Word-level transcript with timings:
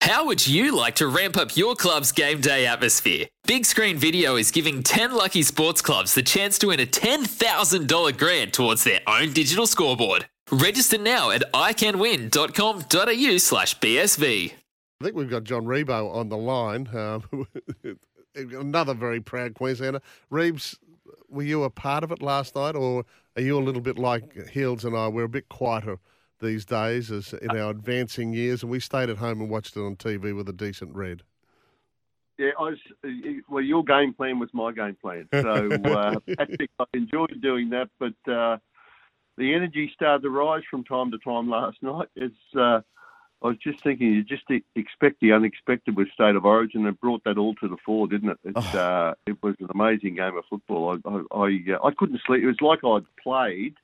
How 0.00 0.24
would 0.24 0.46
you 0.46 0.74
like 0.74 0.94
to 0.96 1.06
ramp 1.06 1.36
up 1.36 1.56
your 1.58 1.74
club's 1.74 2.10
game 2.10 2.40
day 2.40 2.66
atmosphere? 2.66 3.26
Big 3.46 3.66
Screen 3.66 3.98
Video 3.98 4.36
is 4.36 4.50
giving 4.50 4.82
10 4.82 5.12
lucky 5.12 5.42
sports 5.42 5.82
clubs 5.82 6.14
the 6.14 6.22
chance 6.22 6.58
to 6.60 6.68
win 6.68 6.80
a 6.80 6.86
$10,000 6.86 8.16
grant 8.16 8.54
towards 8.54 8.82
their 8.82 9.00
own 9.06 9.34
digital 9.34 9.66
scoreboard. 9.66 10.26
Register 10.50 10.96
now 10.96 11.30
at 11.30 11.42
iCanWin.com.au 11.52 13.36
slash 13.36 13.78
BSV. 13.78 14.52
I 14.52 15.04
think 15.04 15.16
we've 15.16 15.28
got 15.28 15.44
John 15.44 15.66
Ribot 15.66 16.14
on 16.14 16.30
the 16.30 16.38
line. 16.38 16.88
Um, 16.96 17.46
another 18.34 18.94
very 18.94 19.20
proud 19.20 19.52
Queenslander. 19.54 20.00
Reeves, 20.30 20.78
were 21.28 21.42
you 21.42 21.64
a 21.64 21.70
part 21.70 22.04
of 22.04 22.10
it 22.10 22.22
last 22.22 22.56
night, 22.56 22.74
or 22.74 23.04
are 23.36 23.42
you 23.42 23.58
a 23.58 23.60
little 23.60 23.82
bit 23.82 23.98
like 23.98 24.48
Heals 24.48 24.86
and 24.86 24.96
I? 24.96 25.08
We're 25.08 25.24
a 25.24 25.28
bit 25.28 25.50
quieter 25.50 25.98
these 26.40 26.64
days 26.64 27.10
as 27.10 27.32
in 27.32 27.50
our 27.50 27.70
advancing 27.70 28.32
years, 28.32 28.62
and 28.62 28.70
we 28.70 28.80
stayed 28.80 29.10
at 29.10 29.18
home 29.18 29.40
and 29.40 29.50
watched 29.50 29.76
it 29.76 29.80
on 29.80 29.96
TV 29.96 30.34
with 30.34 30.48
a 30.48 30.52
decent 30.52 30.94
red. 30.94 31.22
Yeah, 32.40 32.50
I 32.58 32.62
was. 32.62 32.78
Well, 33.50 33.62
your 33.62 33.84
game 33.84 34.14
plan 34.14 34.38
was 34.38 34.48
my 34.54 34.72
game 34.72 34.96
plan, 35.00 35.28
so 35.30 35.70
uh, 35.70 36.14
Patrick, 36.38 36.70
I 36.78 36.84
enjoyed 36.94 37.38
doing 37.42 37.68
that. 37.70 37.90
But 37.98 38.14
uh, 38.32 38.56
the 39.36 39.54
energy 39.54 39.92
started 39.94 40.22
to 40.22 40.30
rise 40.30 40.62
from 40.70 40.84
time 40.84 41.10
to 41.10 41.18
time 41.18 41.50
last 41.50 41.76
night. 41.82 42.08
It's. 42.16 42.34
Uh, 42.56 42.80
I 43.42 43.48
was 43.48 43.56
just 43.56 43.82
thinking, 43.82 44.12
you 44.12 44.22
just 44.22 44.44
expect 44.76 45.20
the 45.20 45.32
unexpected 45.32 45.96
with 45.96 46.10
State 46.12 46.36
of 46.36 46.44
Origin, 46.44 46.86
and 46.86 47.00
brought 47.00 47.24
that 47.24 47.38
all 47.38 47.54
to 47.56 47.68
the 47.68 47.78
fore, 47.84 48.06
didn't 48.06 48.30
it? 48.30 48.38
It, 48.44 48.52
oh. 48.56 48.60
uh, 48.78 49.14
it 49.26 49.36
was 49.42 49.56
an 49.60 49.68
amazing 49.74 50.16
game 50.16 50.36
of 50.36 50.44
football. 50.48 50.98
I 51.04 51.08
I, 51.08 51.44
I, 51.44 51.74
uh, 51.74 51.86
I 51.86 51.90
couldn't 51.92 52.20
sleep. 52.26 52.42
It 52.42 52.46
was 52.46 52.60
like 52.62 52.84
I'd 52.84 53.04
played 53.22 53.74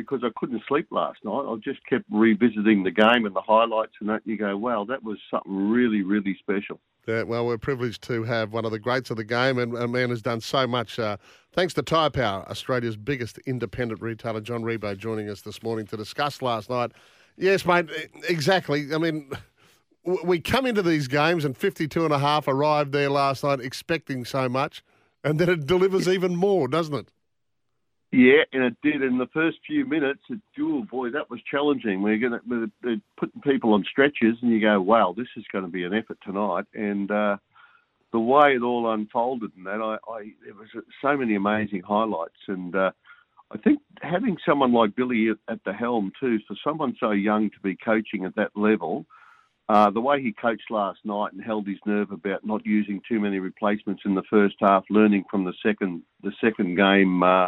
because 0.00 0.20
I 0.24 0.30
couldn't 0.36 0.62
sleep 0.68 0.88
last 0.90 1.18
night. 1.24 1.44
I 1.46 1.56
just 1.62 1.84
kept 1.86 2.04
revisiting 2.10 2.82
the 2.82 2.90
game 2.90 3.26
and 3.26 3.34
the 3.34 3.40
highlights 3.40 3.92
and 4.00 4.08
that. 4.08 4.22
You 4.24 4.36
go, 4.36 4.56
wow, 4.56 4.84
that 4.84 5.02
was 5.02 5.18
something 5.30 5.70
really, 5.70 6.02
really 6.02 6.36
special. 6.40 6.80
Yeah, 7.06 7.22
well, 7.22 7.46
we're 7.46 7.58
privileged 7.58 8.02
to 8.04 8.24
have 8.24 8.52
one 8.52 8.64
of 8.64 8.72
the 8.72 8.78
greats 8.78 9.10
of 9.10 9.16
the 9.16 9.24
game, 9.24 9.58
and 9.58 9.76
a 9.76 9.88
man 9.88 10.10
who's 10.10 10.22
done 10.22 10.40
so 10.40 10.66
much. 10.66 10.98
Uh, 10.98 11.16
thanks 11.52 11.74
to 11.74 11.82
Tyrepower, 11.82 12.48
Australia's 12.50 12.96
biggest 12.96 13.38
independent 13.46 14.02
retailer, 14.02 14.40
John 14.40 14.62
Ribot, 14.62 14.98
joining 14.98 15.28
us 15.28 15.40
this 15.40 15.62
morning 15.62 15.86
to 15.86 15.96
discuss 15.96 16.42
last 16.42 16.68
night. 16.68 16.92
Yes, 17.36 17.64
mate, 17.64 17.88
exactly. 18.28 18.94
I 18.94 18.98
mean, 18.98 19.30
we 20.04 20.40
come 20.40 20.66
into 20.66 20.82
these 20.82 21.08
games, 21.08 21.44
and 21.44 21.56
52 21.56 22.04
and 22.04 22.12
a 22.12 22.18
half 22.18 22.46
arrived 22.46 22.92
there 22.92 23.10
last 23.10 23.44
night 23.44 23.60
expecting 23.60 24.24
so 24.24 24.48
much, 24.48 24.82
and 25.24 25.38
then 25.38 25.48
it 25.48 25.66
delivers 25.66 26.06
even 26.06 26.36
more, 26.36 26.68
doesn't 26.68 26.94
it? 26.94 27.08
Yeah, 28.12 28.42
and 28.52 28.64
it 28.64 28.76
did. 28.82 29.02
In 29.02 29.18
the 29.18 29.28
first 29.32 29.58
few 29.64 29.84
minutes, 29.84 30.22
it, 30.30 30.40
oh 30.60 30.82
boy, 30.82 31.10
that 31.10 31.30
was 31.30 31.40
challenging. 31.48 32.02
We're 32.02 32.18
going 32.18 32.40
to 32.40 33.00
putting 33.16 33.40
people 33.42 33.72
on 33.72 33.84
stretchers, 33.88 34.36
and 34.42 34.50
you 34.50 34.60
go, 34.60 34.80
wow, 34.80 35.14
this 35.16 35.28
is 35.36 35.44
going 35.52 35.64
to 35.64 35.70
be 35.70 35.84
an 35.84 35.94
effort 35.94 36.18
tonight. 36.24 36.64
And 36.74 37.08
uh, 37.08 37.36
the 38.12 38.18
way 38.18 38.56
it 38.56 38.62
all 38.62 38.92
unfolded, 38.92 39.52
and 39.56 39.66
that, 39.66 39.80
I, 39.80 39.96
I 40.10 40.32
there 40.44 40.54
was 40.54 40.68
so 41.00 41.16
many 41.16 41.36
amazing 41.36 41.82
highlights, 41.82 42.40
and 42.48 42.74
uh, 42.74 42.90
I 43.52 43.58
think 43.58 43.80
having 44.02 44.38
someone 44.44 44.72
like 44.72 44.96
Billy 44.96 45.28
at, 45.28 45.38
at 45.52 45.62
the 45.64 45.72
helm 45.72 46.10
too, 46.18 46.40
for 46.48 46.56
someone 46.64 46.96
so 46.98 47.12
young 47.12 47.50
to 47.50 47.60
be 47.62 47.76
coaching 47.76 48.24
at 48.24 48.34
that 48.36 48.50
level. 48.56 49.06
Uh, 49.68 49.88
the 49.88 50.00
way 50.00 50.20
he 50.20 50.32
coached 50.32 50.68
last 50.68 50.98
night 51.04 51.32
and 51.32 51.40
held 51.40 51.64
his 51.64 51.78
nerve 51.86 52.10
about 52.10 52.44
not 52.44 52.66
using 52.66 53.00
too 53.08 53.20
many 53.20 53.38
replacements 53.38 54.02
in 54.04 54.16
the 54.16 54.22
first 54.28 54.56
half, 54.58 54.82
learning 54.90 55.22
from 55.30 55.44
the 55.44 55.54
second 55.64 56.02
the 56.24 56.32
second 56.40 56.74
game 56.74 57.22
uh, 57.22 57.46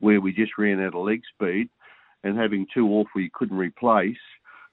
where 0.00 0.20
we 0.20 0.32
just 0.32 0.58
ran 0.58 0.80
out 0.80 0.94
of 0.94 1.04
leg 1.04 1.22
speed 1.34 1.68
and 2.24 2.36
having 2.36 2.66
two 2.72 2.88
off 2.88 3.06
we 3.14 3.30
couldn't 3.32 3.56
replace 3.56 4.16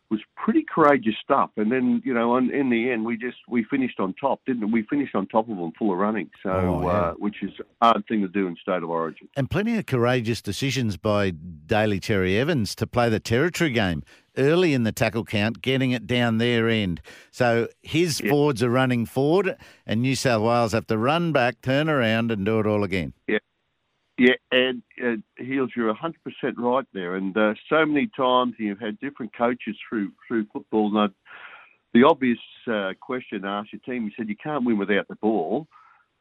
was 0.09 0.21
pretty 0.35 0.63
courageous 0.73 1.15
stuff. 1.21 1.49
And 1.57 1.71
then, 1.71 2.01
you 2.05 2.13
know, 2.13 2.37
in, 2.37 2.49
in 2.53 2.69
the 2.69 2.89
end, 2.91 3.03
we 3.05 3.17
just 3.17 3.37
we 3.47 3.65
finished 3.65 3.99
on 3.99 4.13
top, 4.13 4.39
didn't 4.45 4.71
we? 4.71 4.81
We 4.81 4.87
finished 4.87 5.15
on 5.15 5.27
top 5.27 5.49
of 5.49 5.57
them, 5.57 5.71
full 5.77 5.91
of 5.91 5.97
running. 5.97 6.29
So, 6.43 6.49
oh, 6.49 6.81
yeah. 6.81 6.87
uh, 6.87 7.13
which 7.13 7.43
is 7.43 7.51
a 7.59 7.85
hard 7.85 8.05
thing 8.07 8.21
to 8.21 8.27
do 8.27 8.47
in 8.47 8.55
state 8.55 8.83
of 8.83 8.89
origin. 8.89 9.27
And 9.35 9.49
plenty 9.49 9.77
of 9.77 9.85
courageous 9.85 10.41
decisions 10.41 10.95
by 10.97 11.31
Daly 11.31 11.99
Cherry 11.99 12.37
Evans 12.37 12.73
to 12.75 12.87
play 12.87 13.09
the 13.09 13.19
territory 13.19 13.71
game 13.71 14.03
early 14.37 14.73
in 14.73 14.83
the 14.83 14.91
tackle 14.91 15.25
count, 15.25 15.61
getting 15.61 15.91
it 15.91 16.07
down 16.07 16.37
their 16.37 16.69
end. 16.69 17.01
So 17.31 17.67
his 17.81 18.21
yeah. 18.21 18.29
forwards 18.29 18.63
are 18.63 18.69
running 18.69 19.05
forward, 19.05 19.57
and 19.85 20.01
New 20.01 20.15
South 20.15 20.43
Wales 20.43 20.71
have 20.71 20.87
to 20.87 20.97
run 20.97 21.31
back, 21.33 21.61
turn 21.61 21.89
around, 21.89 22.31
and 22.31 22.45
do 22.45 22.59
it 22.59 22.67
all 22.67 22.83
again. 22.83 23.13
Yeah. 23.27 23.39
Yeah, 24.17 24.33
and 24.51 24.81
uh, 25.03 25.15
Heals, 25.37 25.71
you're 25.75 25.93
100% 25.93 26.13
right 26.57 26.85
there. 26.93 27.15
And 27.15 27.37
uh, 27.37 27.53
so 27.69 27.85
many 27.85 28.09
times 28.17 28.55
you've 28.57 28.79
had 28.79 28.99
different 28.99 29.35
coaches 29.35 29.77
through 29.87 30.11
through 30.27 30.47
football. 30.51 30.97
And 30.97 31.13
the 31.93 32.03
obvious 32.03 32.39
uh, 32.71 32.93
question 32.99 33.45
asked 33.45 33.73
your 33.73 33.81
team, 33.81 34.05
you 34.05 34.11
said 34.17 34.27
you 34.27 34.35
can't 34.35 34.65
win 34.65 34.77
without 34.77 35.07
the 35.07 35.15
ball. 35.15 35.67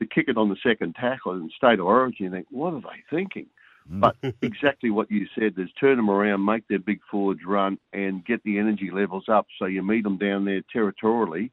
To 0.01 0.07
kick 0.07 0.27
it 0.29 0.37
on 0.37 0.51
the 0.51 0.57
second 0.62 0.95
tackle 0.95 1.33
in 1.33 1.51
state 1.57 1.79
of 1.79 1.87
origin, 1.87 2.27
you 2.27 2.31
think, 2.31 2.47
what 2.51 2.75
are 2.75 2.83
they 2.83 3.17
thinking? 3.17 3.47
Mm. 3.91 4.01
But 4.01 4.17
exactly 4.43 4.91
what 4.91 5.11
you 5.11 5.27
said 5.34 5.55
is 5.57 5.71
turn 5.81 5.97
them 5.97 6.11
around, 6.11 6.45
make 6.45 6.69
their 6.69 6.78
big 6.78 7.01
forwards 7.11 7.41
run, 7.47 7.78
and 7.95 8.23
get 8.27 8.43
the 8.45 8.59
energy 8.59 8.91
levels 8.93 9.25
up 9.28 9.47
so 9.59 9.65
you 9.65 9.83
meet 9.83 10.05
them 10.05 10.19
down 10.19 10.45
there 10.45 10.61
territorially 10.71 11.51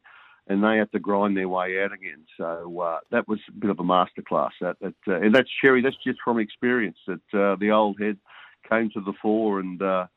and 0.48 0.64
they 0.64 0.78
have 0.78 0.92
to 0.92 1.00
grind 1.00 1.38
their 1.38 1.48
way 1.48 1.81
out 1.81 1.94
again. 1.94 2.26
So 2.38 2.80
uh, 2.81 3.00
that 3.12 3.28
was 3.28 3.40
a 3.48 3.52
bit 3.52 3.70
of 3.70 3.80
a 3.80 3.84
masterclass. 3.84 4.52
That, 4.62 4.78
that 4.81 4.96
uh, 5.08 5.16
and 5.16 5.34
that's 5.34 5.50
Cherry. 5.62 5.81
That's 5.81 5.96
just 6.04 6.20
from 6.24 6.40
experience. 6.40 6.98
That 7.08 7.34
uh, 7.34 7.56
the 7.59 7.72
old 7.72 8.00
head 8.00 8.18
came 8.70 8.90
to 8.92 9.02
the 9.02 9.14
fore, 9.22 9.59
and 9.59 9.81
uh, 9.81 10.08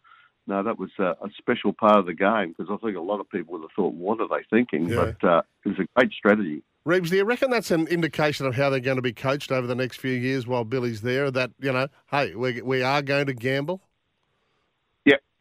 no, 0.46 0.62
that 0.62 0.78
was 0.78 0.90
a, 0.98 1.10
a 1.22 1.30
special 1.38 1.72
part 1.72 1.98
of 1.98 2.06
the 2.06 2.14
game 2.14 2.54
because 2.56 2.72
I 2.72 2.84
think 2.84 2.96
a 2.96 3.00
lot 3.00 3.20
of 3.20 3.28
people 3.30 3.54
would 3.54 3.62
have 3.62 3.70
thought, 3.76 3.94
"What 3.94 4.20
are 4.20 4.28
they 4.28 4.44
thinking?" 4.50 4.88
Yeah. 4.88 5.12
But 5.20 5.28
uh, 5.28 5.42
it 5.64 5.68
was 5.68 5.78
a 5.78 5.86
great 5.96 6.12
strategy. 6.12 6.62
Reeves, 6.84 7.10
do 7.10 7.16
you 7.16 7.24
reckon 7.24 7.50
that's 7.50 7.72
an 7.72 7.88
indication 7.88 8.46
of 8.46 8.54
how 8.54 8.70
they're 8.70 8.78
going 8.78 8.96
to 8.96 9.02
be 9.02 9.12
coached 9.12 9.50
over 9.50 9.66
the 9.66 9.74
next 9.74 9.96
few 9.96 10.12
years 10.12 10.46
while 10.46 10.64
Billy's 10.64 11.02
there? 11.02 11.30
That 11.30 11.50
you 11.60 11.72
know, 11.72 11.88
hey, 12.10 12.34
we 12.34 12.62
we 12.62 12.82
are 12.82 13.02
going 13.02 13.26
to 13.26 13.34
gamble. 13.34 13.80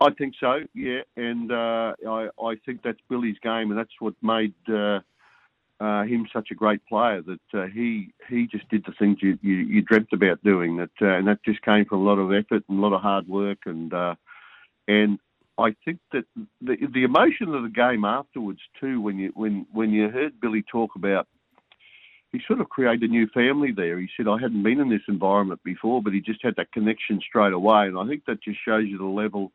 I 0.01 0.09
think 0.11 0.35
so, 0.39 0.59
yeah, 0.73 1.01
and 1.15 1.51
uh, 1.51 1.93
I, 2.07 2.27
I 2.41 2.55
think 2.65 2.81
that's 2.83 2.99
Billy's 3.09 3.37
game, 3.41 3.71
and 3.71 3.77
that's 3.77 3.93
what 3.99 4.13
made 4.21 4.53
uh, 4.69 4.99
uh, 5.79 6.03
him 6.03 6.27
such 6.33 6.49
a 6.51 6.55
great 6.55 6.85
player. 6.85 7.21
That 7.21 7.59
uh, 7.59 7.67
he 7.67 8.11
he 8.29 8.45
just 8.47 8.67
did 8.69 8.83
the 8.85 8.93
things 8.99 9.19
you, 9.21 9.39
you, 9.41 9.55
you 9.55 9.81
dreamt 9.81 10.09
about 10.11 10.43
doing. 10.43 10.77
That 10.77 10.91
uh, 11.01 11.17
and 11.17 11.27
that 11.27 11.43
just 11.45 11.61
came 11.61 11.85
from 11.85 12.01
a 12.01 12.03
lot 12.03 12.19
of 12.19 12.33
effort 12.33 12.63
and 12.67 12.79
a 12.79 12.81
lot 12.81 12.93
of 12.93 13.01
hard 13.01 13.27
work, 13.29 13.59
and 13.65 13.93
uh, 13.93 14.15
and 14.87 15.17
I 15.57 15.73
think 15.85 15.99
that 16.11 16.25
the 16.61 16.75
the 16.93 17.03
emotion 17.05 17.55
of 17.55 17.63
the 17.63 17.69
game 17.69 18.03
afterwards 18.03 18.59
too, 18.79 18.99
when 18.99 19.17
you 19.17 19.31
when 19.33 19.65
when 19.71 19.91
you 19.91 20.09
heard 20.09 20.41
Billy 20.41 20.63
talk 20.69 20.95
about 20.95 21.25
he 22.33 22.41
sort 22.45 22.59
of 22.59 22.67
created 22.67 23.09
a 23.09 23.13
new 23.13 23.27
family 23.27 23.71
there. 23.71 23.97
He 23.97 24.09
said, 24.17 24.27
I 24.27 24.37
hadn't 24.37 24.61
been 24.61 24.81
in 24.81 24.89
this 24.89 25.07
environment 25.07 25.61
before, 25.63 26.01
but 26.03 26.11
he 26.11 26.19
just 26.19 26.43
had 26.43 26.55
that 26.57 26.73
connection 26.73 27.21
straight 27.25 27.53
away. 27.53 27.87
And 27.87 27.97
I 27.97 28.05
think 28.05 28.25
that 28.25 28.43
just 28.43 28.59
shows 28.65 28.85
you 28.85 28.97
the 28.97 29.05
level 29.05 29.53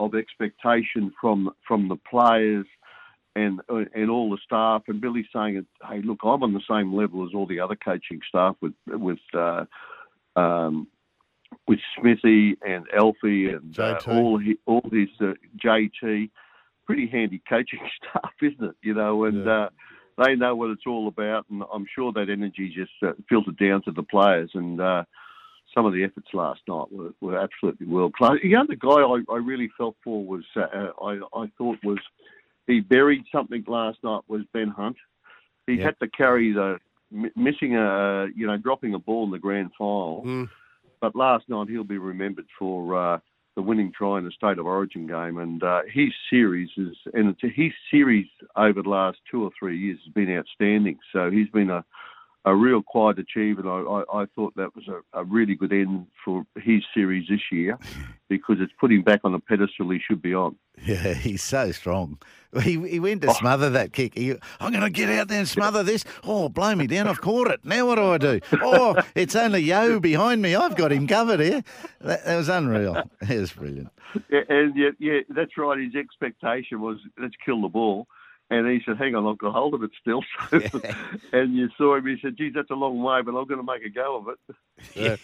of 0.00 0.14
expectation 0.14 1.12
from 1.20 1.50
from 1.68 1.88
the 1.88 1.96
players 1.96 2.66
and 3.36 3.60
and 3.68 4.10
all 4.10 4.30
the 4.30 4.38
staff. 4.44 4.82
And 4.88 5.00
Billy 5.00 5.28
saying, 5.32 5.64
"Hey, 5.88 6.00
look, 6.02 6.20
I'm 6.24 6.42
on 6.42 6.54
the 6.54 6.62
same 6.68 6.92
level 6.94 7.24
as 7.24 7.34
all 7.34 7.46
the 7.46 7.60
other 7.60 7.76
coaching 7.76 8.20
staff 8.28 8.56
with 8.60 8.74
with 8.86 9.18
uh, 9.34 9.66
um, 10.36 10.88
with 11.68 11.78
Smithy 11.98 12.56
and 12.62 12.86
Alfie 12.96 13.50
and 13.50 13.78
uh, 13.78 13.98
all 14.08 14.38
his, 14.38 14.56
all 14.66 14.88
his 14.90 15.08
uh, 15.20 15.34
JT. 15.64 16.30
Pretty 16.86 17.06
handy 17.06 17.42
coaching 17.48 17.80
staff, 17.98 18.32
isn't 18.42 18.64
it? 18.64 18.76
You 18.82 18.94
know, 18.94 19.24
and 19.24 19.44
yeah. 19.44 19.52
uh, 19.52 19.68
they 20.24 20.34
know 20.34 20.56
what 20.56 20.70
it's 20.70 20.86
all 20.86 21.06
about, 21.06 21.46
and 21.50 21.62
I'm 21.72 21.86
sure 21.94 22.12
that 22.12 22.28
energy 22.30 22.72
just 22.74 22.90
uh, 23.02 23.12
filtered 23.28 23.58
down 23.58 23.82
to 23.82 23.92
the 23.92 24.02
players 24.02 24.50
and. 24.54 24.80
Uh, 25.70 25.74
some 25.74 25.86
of 25.86 25.92
the 25.92 26.04
efforts 26.04 26.28
last 26.32 26.60
night 26.68 26.86
were, 26.90 27.12
were 27.20 27.38
absolutely 27.38 27.86
world 27.86 28.14
class. 28.14 28.38
The 28.42 28.56
other 28.56 28.74
guy 28.74 28.88
I, 28.88 29.22
I 29.32 29.36
really 29.36 29.70
felt 29.76 29.96
for 30.02 30.24
was 30.24 30.44
uh, 30.56 30.90
I, 31.02 31.20
I 31.34 31.50
thought 31.58 31.78
was 31.84 31.98
he 32.66 32.80
buried 32.80 33.24
something 33.32 33.64
last 33.66 33.98
night 34.02 34.22
was 34.28 34.42
Ben 34.52 34.68
Hunt. 34.68 34.96
He 35.66 35.74
yep. 35.74 35.86
had 35.86 36.00
to 36.00 36.08
carry 36.08 36.52
the 36.52 36.78
missing 37.36 37.76
a 37.76 38.26
you 38.34 38.46
know 38.46 38.56
dropping 38.56 38.94
a 38.94 38.98
ball 38.98 39.24
in 39.24 39.30
the 39.30 39.38
grand 39.38 39.70
final. 39.76 40.22
Mm. 40.24 40.48
But 41.00 41.16
last 41.16 41.48
night 41.48 41.68
he'll 41.68 41.84
be 41.84 41.98
remembered 41.98 42.46
for 42.58 43.14
uh, 43.14 43.18
the 43.56 43.62
winning 43.62 43.92
try 43.96 44.18
in 44.18 44.24
the 44.24 44.30
state 44.30 44.58
of 44.58 44.66
origin 44.66 45.06
game. 45.06 45.38
And 45.38 45.62
uh, 45.62 45.80
his 45.90 46.12
series 46.28 46.70
is, 46.76 46.96
and 47.14 47.34
his 47.40 47.72
series 47.90 48.26
over 48.56 48.82
the 48.82 48.88
last 48.88 49.18
two 49.30 49.44
or 49.44 49.50
three 49.58 49.78
years 49.78 49.98
has 50.04 50.12
been 50.12 50.36
outstanding. 50.36 50.98
So 51.12 51.30
he's 51.30 51.48
been 51.48 51.70
a 51.70 51.84
a 52.44 52.54
real 52.54 52.82
quiet 52.82 53.18
achievement. 53.18 53.68
I, 53.68 53.80
I, 53.80 54.22
I 54.22 54.26
thought 54.34 54.54
that 54.56 54.74
was 54.74 54.88
a, 54.88 55.20
a, 55.20 55.24
really 55.24 55.54
good 55.54 55.72
end 55.72 56.06
for 56.24 56.44
his 56.56 56.82
series 56.94 57.28
this 57.28 57.40
year 57.52 57.78
because 58.28 58.56
it's 58.60 58.72
put 58.80 58.90
him 58.90 59.02
back 59.02 59.20
on 59.24 59.32
the 59.32 59.38
pedestal 59.38 59.90
he 59.90 59.98
should 59.98 60.22
be 60.22 60.34
on. 60.34 60.56
Yeah, 60.82 61.14
he's 61.14 61.42
so 61.42 61.72
strong. 61.72 62.18
He, 62.62 62.80
he 62.88 62.98
went 62.98 63.22
to 63.22 63.28
oh. 63.28 63.34
smother 63.34 63.70
that 63.70 63.92
kick. 63.92 64.16
He, 64.16 64.34
I'm 64.58 64.72
going 64.72 64.82
to 64.82 64.90
get 64.90 65.08
out 65.10 65.28
there 65.28 65.38
and 65.38 65.48
smother 65.48 65.82
this. 65.82 66.04
Oh, 66.24 66.48
blow 66.48 66.74
me 66.74 66.86
down. 66.86 67.06
I've 67.06 67.20
caught 67.20 67.48
it. 67.48 67.64
Now 67.64 67.86
what 67.86 67.96
do 67.96 68.10
I 68.10 68.18
do? 68.18 68.40
Oh, 68.62 69.00
it's 69.14 69.36
only 69.36 69.60
Yeo 69.60 70.00
behind 70.00 70.42
me. 70.42 70.54
I've 70.54 70.76
got 70.76 70.92
him 70.92 71.06
covered 71.06 71.40
here. 71.40 71.62
That, 72.00 72.24
that 72.24 72.36
was 72.36 72.48
unreal. 72.48 73.02
It 73.20 73.38
was 73.38 73.52
brilliant. 73.52 73.90
Yeah, 74.28 74.40
and 74.48 74.74
yeah, 74.76 74.90
yeah, 74.98 75.20
that's 75.28 75.56
right. 75.56 75.78
His 75.78 75.94
expectation 75.94 76.80
was 76.80 76.98
let's 77.18 77.36
kill 77.44 77.60
the 77.60 77.68
ball. 77.68 78.08
And 78.50 78.66
he 78.66 78.80
said, 78.84 78.96
"Hang 78.96 79.14
on, 79.14 79.26
I've 79.26 79.38
got 79.38 79.52
hold 79.52 79.74
of 79.74 79.82
it 79.84 79.90
still." 80.00 80.22
and 81.32 81.54
you 81.54 81.68
saw 81.78 81.96
him. 81.96 82.06
He 82.06 82.16
said, 82.20 82.36
"Geez, 82.36 82.52
that's 82.54 82.70
a 82.70 82.74
long 82.74 83.00
way, 83.00 83.22
but 83.22 83.30
I'm 83.30 83.46
going 83.46 83.60
to 83.60 83.62
make 83.62 83.84
a 83.84 83.90
go 83.90 84.16
of 84.16 84.28
it." 84.28 84.56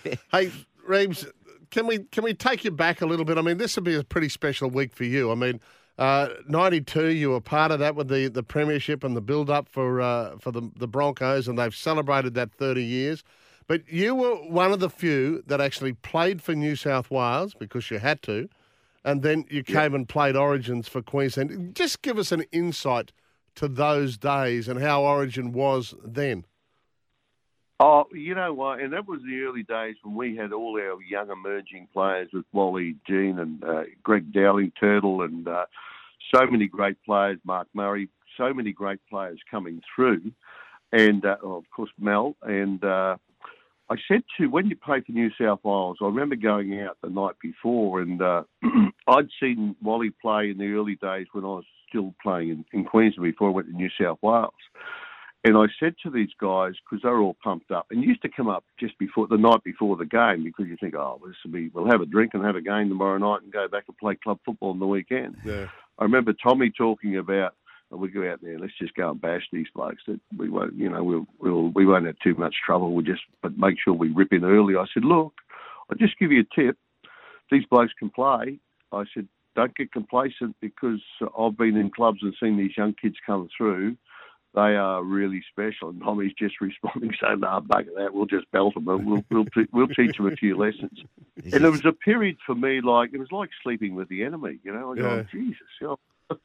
Yeah. 0.05 0.17
hey, 0.31 0.53
Reeves, 0.87 1.27
can 1.71 1.87
we 1.87 2.01
can 2.05 2.23
we 2.23 2.35
take 2.35 2.65
you 2.65 2.71
back 2.71 3.01
a 3.01 3.07
little 3.07 3.25
bit? 3.25 3.37
I 3.37 3.43
mean, 3.43 3.59
this 3.59 3.75
will 3.77 3.83
be 3.83 3.97
a 3.97 4.05
pretty 4.05 4.29
special 4.29 4.71
week 4.71 4.95
for 4.95 5.05
you. 5.05 5.33
I 5.33 5.35
mean, 5.35 5.61
uh, 5.99 6.29
'92, 6.49 7.09
you 7.09 7.31
were 7.31 7.41
part 7.41 7.73
of 7.73 7.79
that 7.81 7.97
with 7.97 8.09
the, 8.09 8.29
the 8.29 8.43
premiership 8.43 9.03
and 9.03 9.17
the 9.17 9.21
build 9.21 9.51
up 9.51 9.69
for 9.69 10.01
uh, 10.01 10.39
for 10.39 10.53
the 10.53 10.71
the 10.77 10.87
Broncos, 10.87 11.49
and 11.49 11.59
they've 11.59 11.75
celebrated 11.75 12.35
that 12.35 12.53
30 12.53 12.83
years. 12.83 13.25
But 13.67 13.89
you 13.89 14.15
were 14.15 14.37
one 14.37 14.73
of 14.73 14.79
the 14.79 14.91
few 14.91 15.43
that 15.47 15.61
actually 15.61 15.95
played 15.95 16.41
for 16.41 16.55
New 16.55 16.77
South 16.77 17.11
Wales 17.11 17.55
because 17.55 17.91
you 17.91 17.99
had 17.99 18.23
to 18.23 18.49
and 19.07 19.23
then 19.23 19.45
you 19.49 19.63
came 19.63 19.95
and 19.95 20.09
played 20.09 20.35
Origins 20.35 20.89
for 20.89 21.01
Queensland. 21.01 21.77
Just 21.77 22.03
give 22.03 22.19
us 22.19 22.33
an 22.33 22.43
insight 22.51 23.13
to 23.55 23.69
those 23.69 24.19
days 24.19 24.67
and 24.67 24.83
how 24.83 25.05
Origin 25.05 25.53
was 25.53 25.95
then. 26.05 26.45
Oh, 27.79 28.07
you 28.13 28.35
know 28.35 28.53
what? 28.53 28.81
And 28.81 28.93
that 28.93 29.07
was 29.07 29.21
the 29.23 29.43
early 29.43 29.63
days 29.63 29.95
when 30.03 30.17
we 30.17 30.35
had 30.35 30.53
all 30.53 30.77
our 30.81 31.01
young 31.03 31.31
emerging 31.31 31.89
players 31.93 32.31
with 32.33 32.45
Wally, 32.53 32.97
Gene, 33.07 33.39
and 33.39 33.63
uh, 33.63 33.83
Greg 34.03 34.33
Dowling, 34.33 34.73
Turtle, 34.79 35.23
and 35.23 35.47
uh, 35.47 35.67
so 36.35 36.45
many 36.47 36.67
great 36.67 36.97
players, 37.05 37.39
Mark 37.45 37.69
Murray, 37.75 38.09
so 38.37 38.53
many 38.53 38.73
great 38.73 38.99
players 39.09 39.39
coming 39.49 39.83
through. 39.95 40.33
And, 40.91 41.25
uh, 41.25 41.37
of 41.43 41.65
course, 41.75 41.91
Mel. 42.01 42.35
And 42.43 42.83
uh, 42.83 43.19
I 43.89 43.97
said 44.09 44.23
to 44.39 44.47
when 44.47 44.67
you 44.67 44.77
play 44.77 45.01
for 45.01 45.13
New 45.13 45.31
South 45.41 45.61
Wales, 45.63 45.99
I 46.01 46.07
remember 46.07 46.35
going 46.35 46.81
out 46.81 46.97
the 47.03 47.11
night 47.11 47.37
before, 47.41 48.01
and 48.01 48.21
uh, 48.21 48.43
I'd 49.09 49.29
seen 49.41 49.77
Wally 49.83 50.11
play 50.11 50.51
in 50.51 50.59
the 50.59 50.73
early 50.73 50.97
days 50.97 51.27
when 51.33 51.45
I 51.45 51.49
was 51.49 51.65
still 51.89 52.15
playing 52.23 52.51
in, 52.51 52.65
in 52.73 52.85
Queensland 52.85 53.33
before 53.33 53.49
I 53.49 53.53
went 53.53 53.69
to 53.69 53.75
New 53.75 53.91
South 54.01 54.19
Wales. 54.23 54.53
And 55.45 55.57
I 55.57 55.67
said 55.79 55.95
to 56.03 56.11
these 56.11 56.31
guys 56.41 56.73
because 56.85 57.03
they 57.03 57.09
were 57.09 57.21
all 57.21 57.37
pumped 57.43 57.71
up, 57.71 57.87
and 57.91 58.03
used 58.03 58.23
to 58.23 58.29
come 58.29 58.49
up 58.49 58.65
just 58.81 58.99
before 58.99 59.29
the 59.29 59.37
night 59.37 59.63
before 59.63 59.97
the 59.97 60.05
game 60.05 60.43
because 60.43 60.67
you 60.67 60.77
think, 60.81 60.97
oh, 60.97 61.21
this 61.25 61.37
will 61.45 61.53
be, 61.53 61.69
we'll 61.69 61.87
have 61.87 62.01
a 62.01 62.07
drink 62.07 62.33
and 62.35 62.45
have 62.45 62.57
a 62.57 62.61
game 62.61 62.89
tomorrow 62.89 63.19
night 63.19 63.43
and 63.43 63.53
go 63.53 63.69
back 63.69 63.85
and 63.87 63.97
play 63.97 64.17
club 64.17 64.41
football 64.45 64.71
on 64.71 64.81
the 64.81 64.87
weekend. 64.87 65.37
Yeah. 65.45 65.69
I 65.99 66.03
remember 66.03 66.33
Tommy 66.33 66.71
talking 66.77 67.17
about 67.17 67.55
we 67.91 68.09
go 68.09 68.31
out 68.31 68.43
there. 68.43 68.59
Let's 68.59 68.77
just 68.79 68.95
go 68.95 69.11
and 69.11 69.21
bash 69.21 69.43
these 69.53 69.67
blokes. 69.75 70.03
That 70.07 70.21
we 70.37 70.49
won't, 70.49 70.75
you 70.75 70.89
know, 70.89 71.03
we'll, 71.05 71.27
we'll 71.39 71.69
we 71.71 71.87
won't 71.87 72.07
have 72.07 72.19
too 72.23 72.35
much 72.35 72.55
trouble. 72.65 72.93
We'll 72.93 73.05
just 73.05 73.23
but 73.43 73.57
make 73.57 73.77
sure 73.83 73.95
we 73.95 74.09
rip 74.09 74.33
in 74.33 74.45
early. 74.45 74.75
I 74.77 74.87
said, 74.93 75.05
look, 75.05 75.35
I'll 75.89 75.97
just 75.97 76.19
give 76.19 76.33
you 76.33 76.41
a 76.43 76.61
tip. 76.61 76.77
These 77.51 77.65
blokes 77.71 77.93
can 77.99 78.11
play. 78.11 78.59
I 78.93 79.05
said, 79.15 79.29
don't 79.55 79.75
get 79.75 79.91
complacent 79.91 80.55
because 80.61 81.01
I've 81.39 81.57
been 81.57 81.77
in 81.77 81.91
clubs 81.91 82.21
and 82.23 82.35
seen 82.41 82.57
these 82.57 82.77
young 82.77 82.95
kids 82.95 83.17
come 83.25 83.49
through. 83.57 83.97
They 84.55 84.75
are 84.77 85.03
really 85.03 85.43
special. 85.51 85.91
And 85.91 86.01
Tommy's 86.01 86.33
just 86.39 86.61
responding, 86.61 87.13
saying, 87.21 87.41
"No, 87.41 87.49
nah, 87.49 87.57
of 87.59 87.69
that. 87.69 88.15
We'll 88.15 88.27
just 88.27 88.51
belt 88.53 88.75
them. 88.75 88.85
We'll 88.85 89.25
we'll 89.31 89.47
we'll 89.73 89.89
teach 89.89 90.17
them 90.17 90.33
a 90.33 90.37
few 90.37 90.57
lessons." 90.57 90.99
and 91.45 91.65
it 91.65 91.71
was 91.71 91.85
a 91.85 91.93
period 91.93 92.37
for 92.47 92.55
me 92.55 92.81
like 92.81 93.11
it 93.13 93.19
was 93.19 93.33
like 93.33 93.51
sleeping 93.63 93.95
with 93.95 94.09
the 94.09 94.25
enemy. 94.25 94.59
You 94.63 94.73
know, 94.73 94.93
I 94.93 94.97
go, 94.97 95.03
yeah. 95.03 95.23
oh, 95.23 95.27
Jesus. 95.31 95.67
You 95.81 95.87
know? 96.31 96.39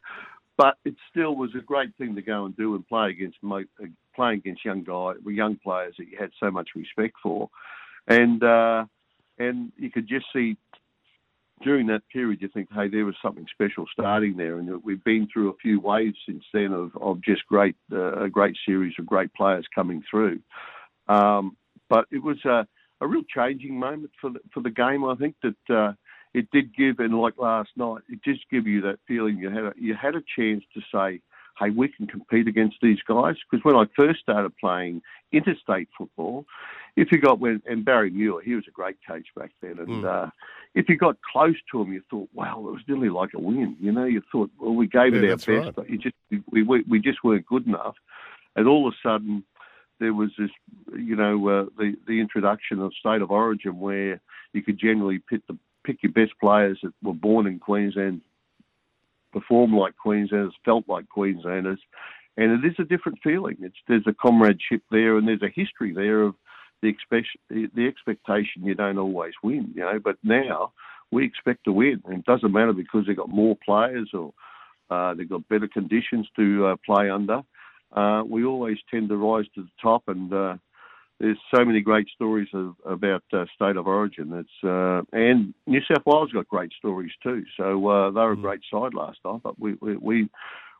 but 0.57 0.77
it 0.83 0.95
still 1.09 1.35
was 1.35 1.51
a 1.55 1.61
great 1.61 1.95
thing 1.95 2.15
to 2.15 2.21
go 2.21 2.45
and 2.45 2.55
do 2.55 2.75
and 2.75 2.87
play 2.87 3.09
against 3.09 3.37
uh, 3.49 3.59
playing 4.15 4.39
against 4.39 4.65
young 4.65 4.83
guys, 4.83 5.15
young 5.25 5.55
players 5.55 5.95
that 5.97 6.07
you 6.07 6.17
had 6.19 6.31
so 6.39 6.51
much 6.51 6.69
respect 6.75 7.15
for, 7.23 7.49
and 8.07 8.43
uh, 8.43 8.85
and 9.39 9.71
you 9.77 9.89
could 9.89 10.07
just 10.07 10.25
see 10.33 10.57
during 11.63 11.87
that 11.87 12.07
period 12.11 12.41
you 12.41 12.49
think, 12.49 12.69
hey, 12.73 12.87
there 12.87 13.05
was 13.05 13.15
something 13.21 13.45
special 13.51 13.85
starting 13.91 14.37
there, 14.37 14.57
and 14.57 14.83
we've 14.83 15.03
been 15.03 15.27
through 15.31 15.49
a 15.49 15.57
few 15.61 15.79
waves 15.79 16.17
since 16.27 16.43
then 16.53 16.73
of, 16.73 16.91
of 16.99 17.21
just 17.21 17.45
great 17.47 17.75
uh, 17.91 18.23
a 18.23 18.29
great 18.29 18.55
series 18.65 18.93
of 18.99 19.05
great 19.05 19.33
players 19.33 19.65
coming 19.73 20.03
through. 20.09 20.39
Um, 21.07 21.57
but 21.89 22.05
it 22.11 22.23
was 22.23 22.43
a, 22.45 22.67
a 23.01 23.07
real 23.07 23.23
changing 23.33 23.77
moment 23.77 24.11
for 24.19 24.29
the, 24.31 24.39
for 24.53 24.61
the 24.61 24.71
game. 24.71 25.05
I 25.05 25.15
think 25.15 25.35
that. 25.43 25.75
Uh, 25.75 25.93
it 26.33 26.49
did 26.51 26.73
give, 26.73 26.99
and 26.99 27.19
like 27.19 27.37
last 27.37 27.71
night, 27.75 28.03
it 28.07 28.23
just 28.23 28.49
give 28.49 28.65
you 28.65 28.79
that 28.83 28.99
feeling 29.05 29.37
you 29.37 29.49
had 29.49 29.65
a, 29.65 29.73
you 29.77 29.93
had 29.93 30.15
a 30.15 30.23
chance 30.37 30.63
to 30.73 30.81
say, 30.89 31.19
hey, 31.61 31.69
we 31.69 31.87
can 31.87 32.07
compete 32.07 32.47
against 32.47 32.77
these 32.81 32.99
guys. 33.07 33.35
Because 33.49 33.63
when 33.63 33.75
I 33.75 33.85
first 33.95 34.21
started 34.21 34.55
playing 34.57 35.01
interstate 35.31 35.89
football, 35.97 36.45
if 36.95 37.11
you 37.11 37.19
got 37.19 37.39
when 37.39 37.61
and 37.65 37.85
Barry 37.85 38.09
Muir, 38.09 38.41
he 38.41 38.55
was 38.55 38.65
a 38.67 38.71
great 38.71 38.97
coach 39.07 39.27
back 39.35 39.51
then, 39.61 39.79
and 39.79 40.03
mm. 40.03 40.05
uh, 40.05 40.29
if 40.75 40.89
you 40.89 40.97
got 40.97 41.17
close 41.31 41.55
to 41.71 41.81
him, 41.81 41.93
you 41.93 42.01
thought, 42.09 42.29
wow, 42.33 42.57
it 42.59 42.71
was 42.71 42.81
nearly 42.87 43.09
like 43.09 43.33
a 43.33 43.39
win. 43.39 43.77
You 43.79 43.91
know, 43.91 44.05
you 44.05 44.21
thought, 44.31 44.51
well, 44.59 44.73
we 44.73 44.87
gave 44.87 45.13
yeah, 45.13 45.21
it 45.21 45.29
our 45.29 45.37
best, 45.37 45.47
right. 45.49 45.75
but 45.75 45.89
you 45.89 45.97
just 45.97 46.15
we, 46.51 46.63
we 46.63 46.83
we 46.89 46.99
just 46.99 47.23
weren't 47.23 47.45
good 47.45 47.67
enough, 47.67 47.95
and 48.55 48.67
all 48.67 48.87
of 48.87 48.93
a 48.93 49.07
sudden. 49.07 49.43
There 49.99 50.15
was 50.15 50.31
this, 50.35 50.49
you 50.97 51.15
know, 51.15 51.47
uh, 51.47 51.65
the 51.77 51.95
the 52.07 52.19
introduction 52.19 52.79
of 52.79 52.91
state 52.99 53.21
of 53.21 53.29
origin 53.29 53.79
where 53.79 54.19
you 54.51 54.63
could 54.63 54.79
generally 54.79 55.19
pick 55.19 55.45
the 55.45 55.55
pick 55.83 56.01
your 56.01 56.11
best 56.11 56.31
players 56.39 56.79
that 56.81 56.93
were 57.03 57.13
born 57.13 57.45
in 57.45 57.59
Queensland, 57.59 58.21
perform 59.31 59.75
like 59.75 59.95
Queenslanders, 59.97 60.53
felt 60.65 60.85
like 60.87 61.07
Queenslanders, 61.09 61.79
and 62.37 62.51
it 62.51 62.67
is 62.67 62.75
a 62.79 62.83
different 62.83 63.19
feeling. 63.23 63.57
It's 63.61 63.75
there's 63.87 64.07
a 64.07 64.13
comradeship 64.13 64.83
there, 64.91 65.17
and 65.17 65.27
there's 65.27 65.41
a 65.41 65.53
history 65.53 65.93
there 65.93 66.21
of 66.21 66.35
the 66.81 66.89
expect 66.89 67.27
the 67.49 67.87
expectation 67.87 68.63
you 68.63 68.75
don't 68.75 68.97
always 68.97 69.33
win, 69.43 69.71
you 69.75 69.81
know. 69.81 69.99
But 70.03 70.17
now 70.23 70.73
we 71.11 71.25
expect 71.25 71.65
to 71.65 71.71
win, 71.71 72.01
and 72.05 72.19
it 72.19 72.25
doesn't 72.25 72.53
matter 72.53 72.73
because 72.73 73.05
they've 73.05 73.17
got 73.17 73.29
more 73.29 73.57
players 73.63 74.09
or 74.13 74.33
uh, 74.89 75.13
they've 75.13 75.29
got 75.29 75.47
better 75.47 75.67
conditions 75.67 76.27
to 76.35 76.67
uh, 76.67 76.75
play 76.85 77.09
under. 77.09 77.41
Uh, 77.91 78.23
we 78.27 78.45
always 78.45 78.77
tend 78.89 79.09
to 79.09 79.17
rise 79.17 79.45
to 79.55 79.63
the 79.63 79.69
top, 79.81 80.03
and 80.07 80.33
uh, 80.33 80.55
there's 81.21 81.37
so 81.55 81.63
many 81.63 81.81
great 81.81 82.07
stories 82.15 82.47
of, 82.51 82.75
about 82.83 83.23
uh, 83.31 83.45
state 83.53 83.77
of 83.77 83.85
origin. 83.85 84.33
It's 84.33 84.63
uh, 84.63 85.03
and 85.13 85.53
New 85.67 85.81
South 85.81 86.03
Wales 86.03 86.31
got 86.31 86.47
great 86.47 86.71
stories 86.77 87.11
too. 87.21 87.43
So 87.55 87.87
uh, 87.87 88.09
they 88.09 88.19
were 88.19 88.31
a 88.31 88.35
mm. 88.35 88.41
great 88.41 88.61
side 88.71 88.95
last 88.95 89.19
time, 89.23 89.39
but 89.43 89.59
we 89.59 89.75
we 89.81 89.97
we, 89.97 90.29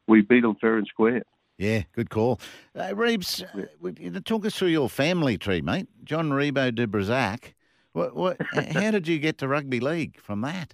we 0.07 0.21
beat 0.21 0.41
them 0.41 0.55
fair 0.59 0.77
and 0.77 0.87
square. 0.87 1.21
Yeah, 1.59 1.83
good 1.93 2.09
call. 2.09 2.39
Uh, 2.75 2.95
Reeves, 2.95 3.43
uh, 3.43 4.19
talk 4.25 4.47
us 4.47 4.55
through 4.55 4.69
your 4.69 4.89
family 4.89 5.37
tree, 5.37 5.61
mate. 5.61 5.87
John 6.03 6.31
Ribot 6.31 6.73
de 6.73 6.87
Bresac. 6.87 7.53
What, 7.93 8.15
what, 8.15 8.37
how 8.71 8.89
did 8.89 9.07
you 9.07 9.19
get 9.19 9.37
to 9.39 9.47
rugby 9.47 9.79
league 9.79 10.19
from 10.19 10.41
that? 10.41 10.73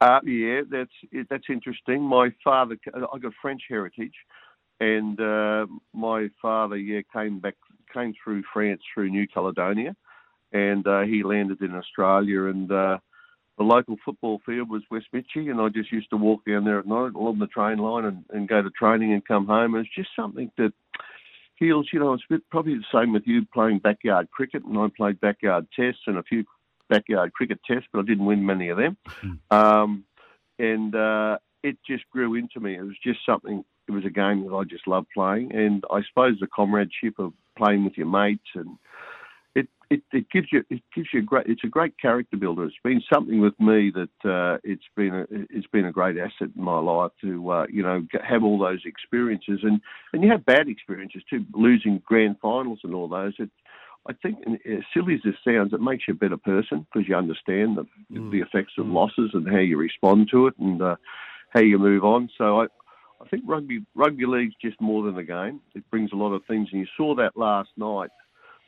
Uh, 0.00 0.18
yeah, 0.24 0.62
that's 0.68 1.26
that's 1.30 1.44
interesting. 1.48 2.02
My 2.02 2.30
father, 2.42 2.76
I 2.92 3.18
got 3.18 3.32
French 3.40 3.62
heritage, 3.68 4.14
and 4.80 5.20
uh, 5.20 5.66
my 5.92 6.28
father, 6.42 6.76
yeah, 6.76 7.02
came 7.12 7.38
back 7.38 7.54
came 7.92 8.14
through 8.22 8.42
France 8.52 8.82
through 8.92 9.10
New 9.10 9.26
Caledonia, 9.26 9.96
and 10.52 10.86
uh, 10.86 11.02
he 11.02 11.22
landed 11.22 11.60
in 11.60 11.74
Australia. 11.74 12.44
And 12.44 12.70
uh, 12.70 12.98
the 13.56 13.64
local 13.64 13.96
football 14.04 14.40
field 14.46 14.70
was 14.70 14.82
West 14.90 15.06
Mitchie, 15.14 15.50
and 15.50 15.60
I 15.60 15.68
just 15.68 15.92
used 15.92 16.10
to 16.10 16.16
walk 16.16 16.44
down 16.46 16.64
there 16.64 16.78
at 16.78 16.86
night 16.86 17.14
along 17.14 17.38
the 17.38 17.46
train 17.46 17.78
line 17.78 18.04
and, 18.04 18.24
and 18.30 18.48
go 18.48 18.62
to 18.62 18.70
training 18.70 19.12
and 19.12 19.26
come 19.26 19.46
home. 19.46 19.74
And 19.74 19.84
it's 19.84 19.94
just 19.94 20.10
something 20.14 20.50
that 20.58 20.72
heals. 21.56 21.88
You 21.92 22.00
know, 22.00 22.14
it's 22.14 22.24
bit, 22.28 22.48
probably 22.50 22.74
the 22.74 22.84
same 22.92 23.12
with 23.12 23.26
you 23.26 23.46
playing 23.52 23.80
backyard 23.80 24.30
cricket, 24.30 24.64
and 24.64 24.78
I 24.78 24.88
played 24.96 25.20
backyard 25.20 25.66
tests 25.74 26.02
and 26.06 26.18
a 26.18 26.22
few 26.22 26.44
backyard 26.88 27.32
cricket 27.32 27.60
tests, 27.66 27.88
but 27.92 28.00
I 28.00 28.02
didn't 28.02 28.24
win 28.24 28.46
many 28.46 28.68
of 28.68 28.78
them. 28.78 28.96
Hmm. 29.06 29.32
Um, 29.50 30.04
and 30.58 30.94
uh, 30.94 31.38
it 31.62 31.78
just 31.86 32.08
grew 32.10 32.34
into 32.34 32.60
me. 32.60 32.76
It 32.76 32.82
was 32.82 32.96
just 33.02 33.20
something. 33.26 33.64
It 33.88 33.92
was 33.92 34.04
a 34.04 34.10
game 34.10 34.44
that 34.44 34.54
I 34.54 34.64
just 34.64 34.86
loved 34.86 35.08
playing, 35.14 35.54
and 35.54 35.84
I 35.90 36.00
suppose 36.08 36.36
the 36.40 36.46
comradeship 36.46 37.18
of 37.18 37.32
playing 37.56 37.84
with 37.84 37.96
your 37.96 38.06
mates, 38.06 38.48
and 38.54 38.76
it, 39.54 39.68
it, 39.90 40.02
it 40.12 40.30
gives 40.30 40.48
you 40.52 40.62
it 40.70 40.82
gives 40.94 41.08
you 41.12 41.20
a 41.20 41.22
great 41.22 41.46
it's 41.46 41.64
a 41.64 41.68
great 41.68 41.98
character 41.98 42.36
builder. 42.36 42.64
It's 42.64 42.76
been 42.84 43.02
something 43.12 43.40
with 43.40 43.58
me 43.58 43.90
that 43.94 44.30
uh, 44.30 44.58
it's 44.62 44.84
been 44.96 45.14
a 45.14 45.26
it's 45.30 45.66
been 45.68 45.86
a 45.86 45.92
great 45.92 46.16
asset 46.18 46.50
in 46.54 46.62
my 46.62 46.78
life 46.78 47.12
to 47.22 47.50
uh, 47.50 47.66
you 47.70 47.82
know 47.82 48.06
have 48.22 48.44
all 48.44 48.58
those 48.58 48.82
experiences, 48.84 49.60
and 49.62 49.80
and 50.12 50.22
you 50.22 50.30
have 50.30 50.46
bad 50.46 50.68
experiences 50.68 51.22
too, 51.28 51.44
losing 51.54 52.02
grand 52.04 52.36
finals 52.40 52.80
and 52.84 52.94
all 52.94 53.08
those. 53.08 53.34
It, 53.38 53.50
I 54.08 54.14
think, 54.14 54.38
as 54.64 54.84
silly 54.94 55.14
as 55.14 55.20
this 55.22 55.34
sounds, 55.44 55.72
it 55.72 55.82
makes 55.82 56.04
you 56.08 56.14
a 56.14 56.16
better 56.16 56.38
person 56.38 56.86
because 56.90 57.06
you 57.08 57.14
understand 57.14 57.76
the, 57.76 57.86
mm. 58.10 58.30
the 58.30 58.40
effects 58.40 58.72
of 58.78 58.86
losses 58.86 59.30
and 59.34 59.46
how 59.46 59.58
you 59.58 59.76
respond 59.76 60.28
to 60.30 60.46
it 60.46 60.54
and 60.58 60.80
uh, 60.80 60.96
how 61.50 61.60
you 61.60 61.78
move 61.78 62.04
on. 62.04 62.30
So 62.38 62.62
I, 62.62 62.66
I 63.20 63.28
think 63.28 63.44
rugby 63.46 63.84
rugby 63.94 64.26
league's 64.26 64.54
just 64.60 64.80
more 64.80 65.02
than 65.02 65.18
a 65.18 65.24
game. 65.24 65.60
It 65.74 65.88
brings 65.90 66.12
a 66.12 66.16
lot 66.16 66.32
of 66.32 66.44
things, 66.46 66.68
and 66.72 66.80
you 66.80 66.86
saw 66.96 67.14
that 67.16 67.36
last 67.36 67.70
night. 67.76 68.10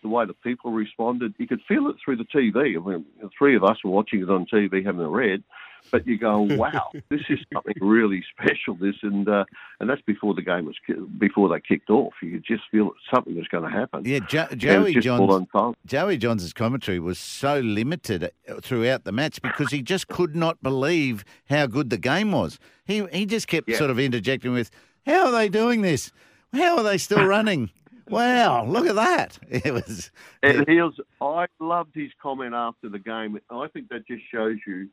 The 0.02 0.08
way 0.08 0.24
the 0.24 0.32
people 0.32 0.72
responded, 0.72 1.34
you 1.36 1.46
could 1.46 1.60
feel 1.68 1.88
it 1.88 1.96
through 2.02 2.16
the 2.16 2.24
TV. 2.24 2.56
I 2.56 2.78
mean, 2.90 3.04
the 3.20 3.28
three 3.36 3.54
of 3.54 3.62
us 3.62 3.76
were 3.84 3.90
watching 3.90 4.22
it 4.22 4.30
on 4.30 4.46
TV, 4.46 4.82
having 4.84 5.02
a 5.02 5.08
read, 5.08 5.44
but 5.90 6.06
you 6.06 6.18
go, 6.18 6.40
wow, 6.50 6.90
this 7.08 7.22
is 7.28 7.38
something 7.52 7.74
really 7.80 8.24
special. 8.30 8.74
This 8.74 8.96
and 9.02 9.28
uh, 9.28 9.44
and 9.80 9.88
that's 9.88 10.02
before 10.02 10.34
the 10.34 10.42
game 10.42 10.66
was 10.66 10.76
before 11.18 11.48
they 11.48 11.60
kicked 11.60 11.90
off. 11.90 12.14
You 12.22 12.32
could 12.32 12.44
just 12.44 12.62
feel 12.70 12.92
something 13.12 13.36
was 13.36 13.48
going 13.48 13.64
to 13.64 13.70
happen. 13.70 14.04
Yeah, 14.04 14.20
jo- 14.20 14.48
Joey 14.56 14.94
Johns. 14.94 15.46
Joey 15.86 16.16
Johns' 16.16 16.52
commentary 16.52 16.98
was 16.98 17.18
so 17.18 17.60
limited 17.60 18.30
uh, 18.48 18.60
throughout 18.60 19.04
the 19.04 19.12
match 19.12 19.40
because 19.42 19.70
he 19.70 19.82
just 19.82 20.08
could 20.08 20.36
not 20.36 20.62
believe 20.62 21.24
how 21.48 21.66
good 21.66 21.90
the 21.90 21.98
game 21.98 22.32
was. 22.32 22.58
He 22.84 23.04
he 23.12 23.26
just 23.26 23.48
kept 23.48 23.68
yeah. 23.68 23.78
sort 23.78 23.90
of 23.90 23.98
interjecting 23.98 24.52
with, 24.52 24.70
"How 25.06 25.26
are 25.26 25.32
they 25.32 25.48
doing 25.48 25.82
this? 25.82 26.12
How 26.52 26.78
are 26.78 26.82
they 26.82 26.98
still 26.98 27.24
running?" 27.26 27.70
Wow, 28.10 28.64
look 28.66 28.86
at 28.86 28.96
that. 28.96 29.38
It 29.50 29.72
was. 29.72 30.10
And 30.42 30.66
Heals, 30.68 30.94
I 31.20 31.46
loved 31.60 31.94
his 31.94 32.10
comment 32.20 32.54
after 32.54 32.88
the 32.88 32.98
game. 32.98 33.38
I 33.50 33.68
think 33.68 33.88
that 33.90 34.06
just 34.06 34.22
shows 34.32 34.56
you 34.66 34.88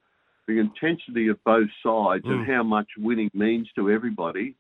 the 0.48 0.60
intensity 0.60 1.28
of 1.28 1.44
both 1.44 1.70
sides 1.84 2.26
mm. 2.26 2.32
and 2.32 2.48
how 2.48 2.64
much 2.64 2.88
winning 2.98 3.30
means 3.34 3.68
to 3.76 3.92
everybody. 3.92 4.56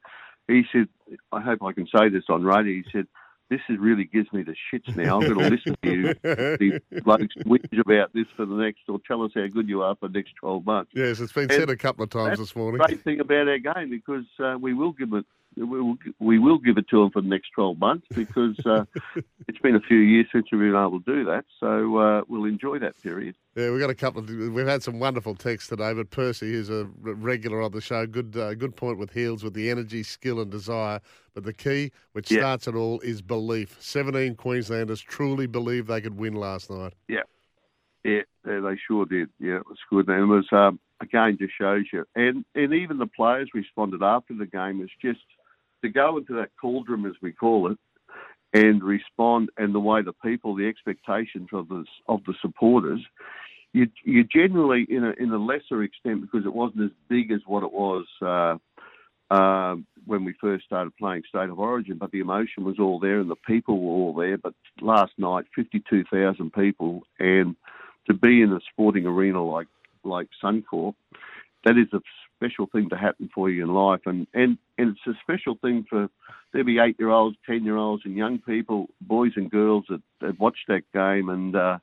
He 0.47 0.63
said, 0.71 0.87
I 1.31 1.41
hope 1.41 1.63
I 1.63 1.73
can 1.73 1.87
say 1.87 2.09
this 2.09 2.23
on 2.29 2.43
radio. 2.43 2.73
He 2.73 2.83
said, 2.91 3.07
this 3.49 3.61
is 3.69 3.77
really 3.79 4.03
gives 4.03 4.31
me 4.33 4.43
the 4.43 4.55
shits 4.71 4.93
now. 4.95 5.19
I'm 5.19 5.33
going 5.33 5.39
to 5.39 5.55
listen 5.55 5.75
to 5.81 5.89
you, 5.89 6.13
the 6.21 7.01
blokes 7.03 7.33
whinge 7.45 7.79
about 7.79 8.13
this 8.13 8.25
for 8.35 8.45
the 8.45 8.55
next, 8.55 8.81
or 8.89 8.99
tell 9.07 9.23
us 9.23 9.31
how 9.33 9.47
good 9.47 9.69
you 9.69 9.83
are 9.83 9.95
for 9.95 10.09
the 10.09 10.17
next 10.17 10.33
12 10.41 10.65
months. 10.65 10.91
Yes, 10.93 11.19
it's 11.19 11.31
been 11.31 11.43
and 11.43 11.53
said 11.53 11.69
a 11.69 11.77
couple 11.77 12.03
of 12.03 12.09
times 12.09 12.39
this 12.39 12.55
morning. 12.55 12.81
great 12.85 13.03
thing 13.03 13.19
about 13.21 13.47
our 13.47 13.57
game 13.57 13.89
because 13.89 14.25
uh, 14.39 14.57
we 14.59 14.73
will 14.73 14.91
give 14.91 15.13
it 15.13 15.25
we 15.57 15.81
will, 15.81 15.95
we 16.19 16.39
will 16.39 16.57
give 16.59 16.77
it 16.77 16.87
to 16.89 17.01
them 17.01 17.11
for 17.11 17.21
the 17.21 17.27
next 17.27 17.49
12 17.55 17.79
months 17.79 18.07
because 18.13 18.57
uh, 18.65 18.85
it's 19.47 19.57
been 19.59 19.75
a 19.75 19.81
few 19.81 19.97
years 19.97 20.27
since 20.31 20.47
we've 20.51 20.61
been 20.61 20.69
able 20.69 21.01
to 21.01 21.15
do 21.15 21.25
that. 21.25 21.45
So 21.59 21.97
uh, 21.97 22.21
we'll 22.27 22.45
enjoy 22.45 22.79
that 22.79 23.01
period. 23.01 23.35
Yeah, 23.55 23.71
we've 23.71 23.81
got 23.81 23.89
a 23.89 23.95
couple 23.95 24.21
of. 24.21 24.29
We've 24.29 24.67
had 24.67 24.83
some 24.83 24.99
wonderful 24.99 25.33
texts 25.33 25.69
today, 25.69 25.91
but 25.93 26.11
Percy, 26.11 26.51
who's 26.51 26.69
a 26.69 26.87
regular 27.01 27.61
on 27.61 27.71
the 27.71 27.81
show, 27.81 28.05
good 28.05 28.37
uh, 28.37 28.53
good 28.53 28.75
point 28.75 28.99
with 28.99 29.13
Heals 29.13 29.43
with 29.43 29.55
the 29.55 29.71
energy, 29.71 30.03
skill, 30.03 30.39
and 30.39 30.51
desire. 30.51 31.01
But 31.33 31.43
the 31.43 31.53
key, 31.53 31.91
which 32.13 32.29
yeah. 32.29 32.41
starts 32.41 32.67
it 32.67 32.75
all, 32.75 32.99
is 32.99 33.23
belief. 33.23 33.77
17 33.79 34.35
Queenslanders 34.35 35.01
truly 35.01 35.47
believed 35.47 35.87
they 35.87 36.01
could 36.01 36.17
win 36.17 36.33
last 36.33 36.69
night. 36.69 36.93
Yeah. 37.07 37.21
Yeah, 38.03 38.21
they 38.45 38.77
sure 38.87 39.05
did. 39.05 39.29
Yeah, 39.39 39.57
it 39.57 39.67
was 39.67 39.79
good. 39.89 40.07
And 40.07 40.21
it 40.21 40.25
was, 40.25 40.47
um, 40.51 40.79
again, 41.01 41.37
just 41.39 41.53
shows 41.59 41.83
you. 41.91 42.05
And, 42.15 42.45
and 42.55 42.73
even 42.73 42.97
the 42.97 43.07
players 43.07 43.49
responded 43.53 44.01
after 44.01 44.33
the 44.33 44.45
game. 44.45 44.81
It's 44.81 44.91
just 45.01 45.19
to 45.87 45.93
go 45.93 46.17
into 46.17 46.33
that 46.35 46.49
cauldron, 46.59 47.05
as 47.05 47.13
we 47.21 47.31
call 47.31 47.71
it, 47.71 47.77
and 48.53 48.83
respond, 48.83 49.49
and 49.57 49.73
the 49.73 49.79
way 49.79 50.01
the 50.01 50.13
people, 50.13 50.55
the 50.55 50.67
expectations 50.67 51.49
of 51.53 51.67
the 51.69 51.85
of 52.07 52.21
the 52.25 52.33
supporters, 52.41 53.01
you 53.73 53.87
you 54.03 54.23
generally 54.23 54.85
in 54.89 55.03
a 55.03 55.11
in 55.19 55.31
a 55.31 55.37
lesser 55.37 55.83
extent 55.83 56.21
because 56.21 56.45
it 56.45 56.53
wasn't 56.53 56.83
as 56.83 56.91
big 57.09 57.31
as 57.31 57.41
what 57.45 57.63
it 57.63 57.71
was. 57.71 58.05
Uh, 58.21 58.57
uh, 59.29 59.75
when 60.05 60.23
we 60.23 60.33
first 60.39 60.63
started 60.63 60.95
playing 60.95 61.21
State 61.27 61.49
of 61.49 61.59
Origin, 61.59 61.97
but 61.97 62.11
the 62.11 62.21
emotion 62.21 62.63
was 62.63 62.79
all 62.79 62.97
there 62.97 63.19
and 63.19 63.29
the 63.29 63.35
people 63.45 63.77
were 63.77 63.91
all 63.91 64.13
there. 64.13 64.37
But 64.37 64.53
last 64.79 65.11
night, 65.17 65.43
52,000 65.53 66.53
people, 66.53 67.01
and 67.19 67.53
to 68.05 68.13
be 68.13 68.41
in 68.41 68.53
a 68.53 68.59
sporting 68.71 69.05
arena 69.05 69.43
like 69.43 69.67
like 70.05 70.29
Suncorp, 70.41 70.95
that 71.65 71.77
is 71.77 71.87
a 71.91 71.99
special 72.37 72.67
thing 72.67 72.89
to 72.89 72.97
happen 72.97 73.29
for 73.33 73.49
you 73.49 73.63
in 73.63 73.73
life, 73.73 74.01
and 74.05 74.27
and, 74.33 74.57
and 74.77 74.95
it's 74.95 75.17
a 75.17 75.19
special 75.21 75.55
thing 75.61 75.85
for 75.89 76.09
there 76.53 76.63
be 76.63 76.79
eight 76.79 76.95
year 76.99 77.09
olds, 77.09 77.37
ten 77.45 77.63
year 77.63 77.77
olds, 77.77 78.03
and 78.05 78.15
young 78.15 78.39
people, 78.39 78.87
boys 79.01 79.33
and 79.35 79.51
girls 79.51 79.85
that, 79.89 80.01
that 80.21 80.39
watch 80.39 80.57
that 80.67 80.83
game, 80.93 81.29
and 81.29 81.55
uh, 81.55 81.77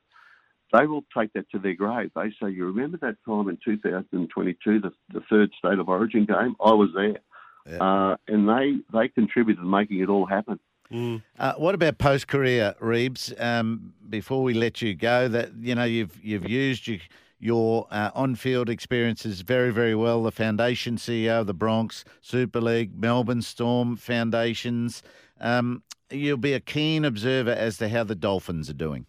they 0.73 0.87
will 0.87 1.03
take 1.17 1.33
that 1.33 1.49
to 1.51 1.59
their 1.59 1.75
grave. 1.75 2.11
They 2.15 2.31
say, 2.41 2.51
"You 2.51 2.65
remember 2.65 2.97
that 2.97 3.17
time 3.25 3.49
in 3.49 3.57
2022, 3.63 4.81
the, 4.81 4.91
the 5.13 5.21
third 5.29 5.51
state 5.57 5.79
of 5.79 5.89
origin 5.89 6.25
game? 6.25 6.55
I 6.63 6.73
was 6.73 6.89
there." 6.95 7.19
Yeah. 7.67 7.77
Uh, 7.77 8.17
and 8.27 8.47
they 8.47 8.75
they 8.93 9.07
contributed 9.07 9.63
to 9.63 9.67
making 9.67 9.99
it 10.01 10.09
all 10.09 10.25
happen. 10.25 10.59
Mm. 10.91 11.23
Uh, 11.39 11.53
what 11.53 11.73
about 11.73 11.97
post 11.97 12.27
career, 12.27 12.75
Reebs? 12.79 13.33
Um, 13.41 13.93
before 14.07 14.43
we 14.43 14.53
let 14.53 14.81
you 14.81 14.93
go, 14.93 15.27
that 15.27 15.55
you 15.59 15.75
know 15.75 15.83
you've 15.83 16.23
you've 16.23 16.47
used 16.47 16.87
your 16.87 16.99
your 17.45 17.87
uh, 17.91 18.11
on-field 18.13 18.69
experiences 18.69 19.41
very 19.41 19.71
very 19.71 19.95
well. 19.95 20.23
The 20.23 20.31
foundation 20.31 20.97
CEO 20.97 21.41
of 21.41 21.47
the 21.47 21.53
Broncos 21.53 22.03
Super 22.21 22.59
League, 22.59 22.99
Melbourne 22.99 23.41
Storm 23.41 23.95
foundations. 23.95 25.03
Um, 25.39 25.83
you'll 26.09 26.37
be 26.37 26.53
a 26.53 26.59
keen 26.59 27.05
observer 27.05 27.51
as 27.51 27.77
to 27.77 27.89
how 27.89 28.03
the 28.03 28.15
Dolphins 28.15 28.69
are 28.69 28.73
doing. 28.73 29.05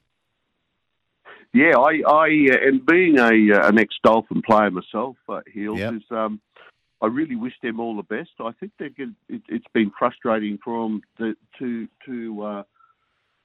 Yeah, 1.53 1.79
I, 1.79 2.03
I 2.07 2.49
uh, 2.53 2.69
and 2.69 2.85
being 2.85 3.19
a 3.19 3.29
uh, 3.29 3.69
an 3.69 3.79
ex-Dolphin 3.79 4.43
player 4.43 4.71
myself, 4.71 5.17
uh, 5.29 5.41
Heals 5.53 5.79
yep. 5.79 5.95
is. 5.95 6.03
Um, 6.11 6.41
I 7.03 7.07
really 7.07 7.37
wish 7.37 7.53
them 7.63 7.79
all 7.79 7.97
the 7.97 8.03
best. 8.03 8.31
I 8.41 8.53
think 8.59 8.73
they 8.79 8.91
it, 9.29 9.43
has 9.51 9.61
been 9.73 9.91
frustrating 9.99 10.59
for 10.63 10.83
them 10.83 11.03
to 11.19 11.35
to 11.59 11.89
to, 12.07 12.43
uh, 12.43 12.63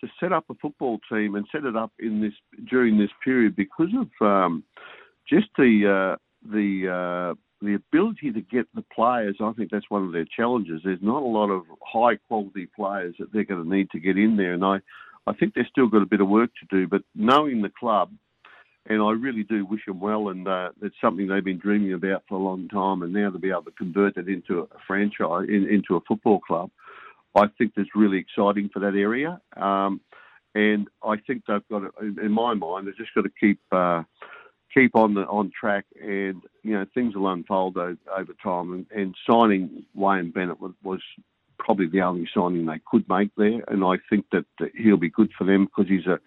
to 0.02 0.08
set 0.20 0.34
up 0.34 0.46
a 0.50 0.56
football 0.56 1.00
team 1.12 1.36
and 1.36 1.46
set 1.52 1.64
it 1.64 1.76
up 1.76 1.92
in 2.00 2.22
this 2.22 2.34
during 2.70 2.98
this 2.98 3.10
period 3.24 3.56
because 3.56 3.90
of 4.00 4.26
um, 4.26 4.64
just 5.30 5.48
the 5.58 6.14
uh, 6.14 6.18
the 6.52 6.88
uh, 6.88 7.36
the 7.64 7.76
ability 7.76 8.32
to 8.32 8.42
get 8.42 8.68
the 8.74 8.84
players. 8.94 9.38
I 9.40 9.52
think 9.54 9.70
that's 9.72 9.90
one 9.90 10.06
of 10.06 10.12
their 10.12 10.26
challenges. 10.26 10.82
There's 10.84 11.00
not 11.02 11.22
a 11.22 11.26
lot 11.26 11.50
of 11.50 11.64
high 11.86 12.18
quality 12.28 12.68
players 12.76 13.16
that 13.20 13.32
they're 13.32 13.46
going 13.46 13.64
to 13.64 13.70
need 13.70 13.90
to 13.92 14.00
get 14.00 14.18
in 14.18 14.38
there, 14.38 14.54
and 14.54 14.66
I 14.66 14.80
I 15.28 15.34
think 15.34 15.54
they've 15.54 15.66
still 15.70 15.88
got 15.88 16.02
a 16.02 16.08
bit 16.08 16.22
of 16.22 16.28
work 16.28 16.50
to 16.60 16.76
do. 16.76 16.88
But 16.88 17.04
knowing 17.16 17.62
the 17.62 17.72
club 17.80 18.12
and 18.88 19.02
I 19.02 19.12
really 19.12 19.44
do 19.44 19.66
wish 19.66 19.86
them 19.86 20.00
well. 20.00 20.30
And 20.30 20.48
uh, 20.48 20.70
it's 20.82 20.96
something 21.02 21.28
they've 21.28 21.44
been 21.44 21.60
dreaming 21.60 21.94
about 21.94 22.24
for 22.28 22.36
a 22.36 22.44
long 22.44 22.68
time, 22.70 23.04
and 23.04 23.14
now 23.14 23.30
to 23.30 23.40
be 23.40 23.52
able 23.52 23.64
to 23.64 23.72
convert 23.72 24.18
it 24.18 24.28
into 24.28 24.62
a 24.62 24.68
franchise, 24.88 25.48
in, 25.48 25.68
into 25.70 25.96
a 25.96 26.02
football 26.08 26.40
club, 26.40 26.72
I 27.36 27.48
think 27.58 27.74
that's 27.76 27.96
really 27.96 28.18
exciting 28.18 28.70
for 28.70 28.80
that 28.80 28.96
area. 28.96 29.40
Um, 29.56 30.02
and 30.54 30.88
I 31.04 31.16
think 31.18 31.44
they've 31.48 31.68
got, 31.70 31.80
to, 31.80 31.92
in 32.00 32.32
my 32.32 32.54
mind, 32.54 32.88
they've 32.88 32.98
just 32.98 33.14
got 33.16 33.22
to 33.22 33.32
keep 33.40 33.60
uh, 33.72 34.04
keep 34.74 34.96
on 34.96 35.14
the 35.14 35.22
on 35.22 35.52
track, 35.58 35.86
and 36.02 36.42
you 36.64 36.74
know 36.74 36.86
things 36.94 37.16
will 37.16 37.32
unfold 37.32 37.78
over, 37.78 38.34
time. 38.44 38.74
And, 38.74 38.86
and 38.94 39.16
signing 39.30 39.86
Wayne 39.94 40.32
Bennett 40.32 40.60
was, 40.60 40.74
was 40.84 41.02
probably 41.58 41.88
the 41.88 42.02
only 42.02 42.28
signing 42.34 42.66
they 42.66 42.82
could 42.86 43.08
make 43.08 43.32
there, 43.38 43.62
and 43.68 43.84
I 43.84 43.96
think 44.10 44.26
that 44.32 44.46
he'll 44.76 44.98
be 44.98 45.10
good 45.10 45.32
for 45.38 45.46
them 45.46 45.66
because 45.66 45.90
he's 45.90 46.06
a 46.06 46.20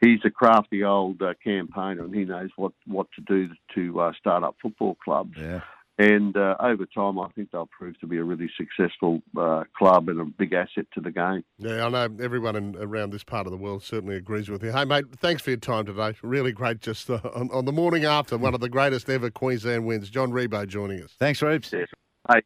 he's 0.00 0.20
a 0.24 0.30
crafty 0.30 0.84
old 0.84 1.20
uh, 1.22 1.34
campaigner 1.42 2.04
and 2.04 2.14
he 2.14 2.24
knows 2.24 2.50
what, 2.56 2.72
what 2.86 3.08
to 3.16 3.20
do 3.22 3.52
to 3.74 4.00
uh, 4.00 4.12
start 4.18 4.42
up 4.42 4.56
football 4.62 4.96
clubs. 5.02 5.36
Yeah. 5.36 5.60
And 5.98 6.36
uh, 6.36 6.54
over 6.60 6.86
time, 6.86 7.18
I 7.18 7.28
think 7.34 7.50
they'll 7.50 7.66
prove 7.66 7.98
to 8.00 8.06
be 8.06 8.18
a 8.18 8.24
really 8.24 8.48
successful 8.56 9.20
uh, 9.36 9.64
club 9.76 10.08
and 10.08 10.20
a 10.20 10.24
big 10.24 10.52
asset 10.52 10.86
to 10.94 11.00
the 11.00 11.10
game. 11.10 11.42
Yeah, 11.58 11.86
I 11.86 11.88
know 11.88 12.08
everyone 12.22 12.54
in, 12.54 12.76
around 12.76 13.12
this 13.12 13.24
part 13.24 13.48
of 13.48 13.50
the 13.50 13.56
world 13.56 13.82
certainly 13.82 14.14
agrees 14.14 14.48
with 14.48 14.62
you. 14.62 14.70
Hey, 14.70 14.84
mate, 14.84 15.06
thanks 15.16 15.42
for 15.42 15.50
your 15.50 15.58
time 15.58 15.86
today. 15.86 16.14
Really 16.22 16.52
great 16.52 16.80
just 16.80 17.10
uh, 17.10 17.20
on, 17.34 17.50
on, 17.50 17.64
the 17.64 17.72
morning 17.72 18.04
after 18.04 18.38
one 18.38 18.54
of 18.54 18.60
the 18.60 18.68
greatest 18.68 19.10
ever 19.10 19.28
Queensland 19.28 19.86
wins. 19.86 20.08
John 20.08 20.30
Ribot 20.30 20.68
joining 20.68 21.02
us. 21.02 21.16
Thanks, 21.18 21.42
Reeves. 21.42 21.72
Yes. 21.72 21.88
Hey, 22.32 22.42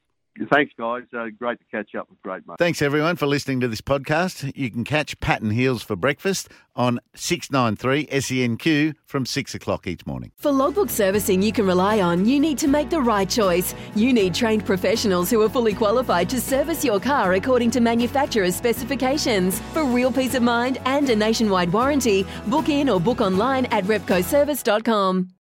Thanks, 0.51 0.73
guys. 0.79 1.03
Uh, 1.13 1.27
great 1.39 1.59
to 1.59 1.65
catch 1.71 1.95
up 1.95 2.09
with 2.09 2.21
great 2.23 2.47
mate. 2.49 2.57
Thanks, 2.59 2.81
everyone, 2.81 3.17
for 3.17 3.27
listening 3.27 3.61
to 3.61 3.69
this 3.69 3.83
podcast. 3.83 4.51
You 4.57 4.71
can 4.71 4.83
catch 4.83 5.19
Pat 5.21 5.43
and 5.43 5.53
Heals 5.53 5.83
for 5.83 5.95
breakfast 5.95 6.49
on 6.75 7.01
693 7.15 8.07
SENQ 8.07 8.95
from 9.05 9.27
6 9.27 9.55
o'clock 9.55 9.87
each 9.87 10.07
morning. 10.07 10.33
For 10.37 10.51
logbook 10.51 10.89
servicing 10.89 11.43
you 11.43 11.53
can 11.53 11.67
rely 11.67 12.01
on, 12.01 12.25
you 12.25 12.41
need 12.41 12.57
to 12.59 12.69
make 12.69 12.89
the 12.89 13.01
right 13.01 13.29
choice. 13.29 13.75
You 13.95 14.13
need 14.15 14.35
trained 14.35 14.65
professionals 14.65 15.29
who 15.31 15.43
are 15.43 15.51
fully 15.51 15.75
qualified 15.75 16.31
to 16.31 16.41
service 16.41 16.83
your 16.83 16.99
car 16.99 17.35
according 17.35 17.71
to 17.73 17.81
manufacturer's 17.81 18.57
specifications. 18.57 19.61
For 19.75 19.85
real 19.85 20.11
peace 20.11 20.35
of 20.35 20.43
mind 20.43 20.79
and 20.87 21.09
a 21.11 21.17
nationwide 21.17 21.73
warranty, 21.73 22.27
book 22.47 22.71
in 22.71 22.89
or 22.89 23.01
book 23.01 23.21
online 23.21 23.67
at 23.67 23.85
repcoservice.com. 23.85 25.31